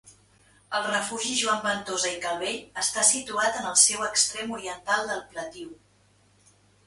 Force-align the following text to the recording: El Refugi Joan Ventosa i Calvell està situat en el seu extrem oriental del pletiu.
El 0.77 0.85
Refugi 0.85 1.33
Joan 1.41 1.59
Ventosa 1.65 2.13
i 2.13 2.17
Calvell 2.23 2.57
està 2.85 3.03
situat 3.11 3.59
en 3.61 3.67
el 3.73 3.77
seu 3.83 4.03
extrem 4.07 4.55
oriental 4.59 5.07
del 5.13 5.23
pletiu. 5.35 5.71